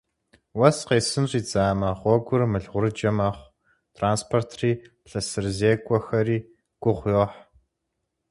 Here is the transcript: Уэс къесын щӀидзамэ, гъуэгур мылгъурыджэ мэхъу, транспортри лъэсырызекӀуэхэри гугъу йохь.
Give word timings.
Уэс 0.59 0.77
къесын 0.87 1.25
щӀидзамэ, 1.29 1.89
гъуэгур 1.99 2.41
мылгъурыджэ 2.51 3.11
мэхъу, 3.17 3.51
транспортри 3.95 4.71
лъэсырызекӀуэхэри 5.09 6.37
гугъу 6.81 7.09
йохь. 7.13 7.37